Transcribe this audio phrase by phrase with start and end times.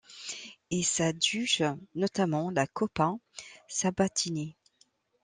[0.71, 1.63] Il s'adjuge
[1.93, 3.13] notamment la Coppa
[3.67, 4.57] Sabatini.